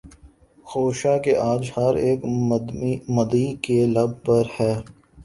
خوشا 0.67 1.13
کہ 1.23 1.33
آج 1.43 1.63
ہر 1.77 1.93
اک 2.05 2.19
مدعی 3.09 3.47
کے 3.63 3.79
لب 3.87 4.11
پر 4.25 4.43
ہے 4.57 4.73